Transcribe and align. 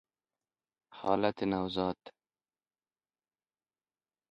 حالت 0.97 1.43
نوزاد 1.43 1.97